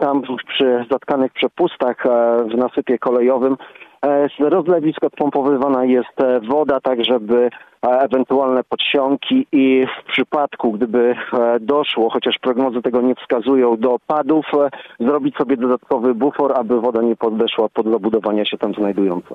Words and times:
tam 0.00 0.22
przy 0.48 0.84
zatkanych 0.90 1.32
przepustach 1.32 2.06
e, 2.06 2.08
w 2.44 2.56
nasypie 2.56 2.98
kolejowym 2.98 3.56
e, 4.02 4.28
z 4.28 4.40
rozlewisk 4.40 5.04
odpompowywana 5.04 5.84
jest 5.84 6.20
e, 6.20 6.40
woda, 6.40 6.80
tak 6.80 7.04
żeby 7.04 7.50
ewentualne 7.82 8.64
podsiąki 8.64 9.46
i 9.52 9.86
w 9.86 10.12
przypadku, 10.12 10.72
gdyby 10.72 11.14
doszło, 11.60 12.10
chociaż 12.10 12.38
prognozy 12.38 12.82
tego 12.82 13.00
nie 13.00 13.14
wskazują, 13.14 13.76
do 13.76 13.92
opadów, 13.92 14.46
zrobić 15.00 15.36
sobie 15.36 15.56
dodatkowy 15.56 16.14
bufor, 16.14 16.52
aby 16.56 16.80
woda 16.80 17.02
nie 17.02 17.16
podeszła 17.16 17.68
pod 17.68 17.86
zabudowania 17.86 18.44
się 18.44 18.58
tam 18.58 18.74
znajdujące. 18.74 19.34